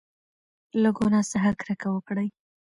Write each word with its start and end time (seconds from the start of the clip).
له 0.81 0.89
ګناه 0.97 1.25
څخه 1.31 1.49
کرکه 1.59 1.87
وکړئ. 1.91 2.27